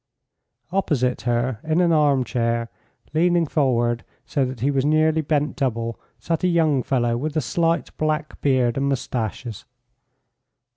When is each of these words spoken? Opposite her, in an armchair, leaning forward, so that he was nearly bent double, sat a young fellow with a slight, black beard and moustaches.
Opposite 0.71 1.21
her, 1.29 1.59
in 1.63 1.79
an 1.79 1.91
armchair, 1.91 2.71
leaning 3.13 3.45
forward, 3.45 4.03
so 4.25 4.43
that 4.45 4.61
he 4.61 4.71
was 4.71 4.83
nearly 4.83 5.21
bent 5.21 5.55
double, 5.55 5.99
sat 6.17 6.43
a 6.43 6.47
young 6.47 6.81
fellow 6.81 7.15
with 7.17 7.37
a 7.37 7.39
slight, 7.41 7.95
black 7.97 8.41
beard 8.41 8.77
and 8.77 8.89
moustaches. 8.89 9.63